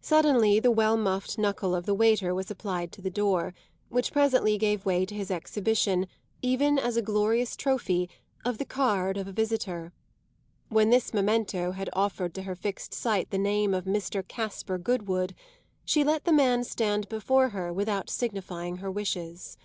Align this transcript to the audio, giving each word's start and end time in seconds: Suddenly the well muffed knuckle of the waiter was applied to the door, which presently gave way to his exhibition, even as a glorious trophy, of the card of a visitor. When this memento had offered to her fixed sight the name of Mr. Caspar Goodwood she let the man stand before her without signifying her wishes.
Suddenly 0.00 0.58
the 0.58 0.70
well 0.72 0.96
muffed 0.96 1.38
knuckle 1.38 1.76
of 1.76 1.86
the 1.86 1.94
waiter 1.94 2.34
was 2.34 2.50
applied 2.50 2.90
to 2.90 3.00
the 3.00 3.08
door, 3.08 3.54
which 3.88 4.10
presently 4.10 4.58
gave 4.58 4.84
way 4.84 5.06
to 5.06 5.14
his 5.14 5.30
exhibition, 5.30 6.08
even 6.42 6.76
as 6.76 6.96
a 6.96 7.02
glorious 7.02 7.54
trophy, 7.54 8.10
of 8.44 8.58
the 8.58 8.64
card 8.64 9.16
of 9.16 9.28
a 9.28 9.32
visitor. 9.32 9.92
When 10.70 10.90
this 10.90 11.14
memento 11.14 11.70
had 11.70 11.88
offered 11.92 12.34
to 12.34 12.42
her 12.42 12.56
fixed 12.56 12.92
sight 12.92 13.30
the 13.30 13.38
name 13.38 13.72
of 13.72 13.84
Mr. 13.84 14.26
Caspar 14.26 14.76
Goodwood 14.76 15.36
she 15.84 16.02
let 16.02 16.24
the 16.24 16.32
man 16.32 16.64
stand 16.64 17.08
before 17.08 17.50
her 17.50 17.72
without 17.72 18.10
signifying 18.10 18.78
her 18.78 18.90
wishes. 18.90 19.56